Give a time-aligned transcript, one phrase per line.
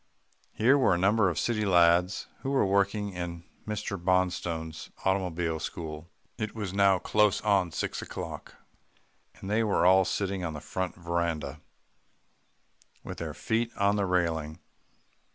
[0.51, 4.03] Here were a number of city lads who were working in Mr.
[4.03, 6.09] Bonstone's automobile school.
[6.39, 8.55] It was now close on six o'clock,
[9.35, 11.61] and they were all sitting on the front veranda,
[13.03, 14.57] with their feet on the railing.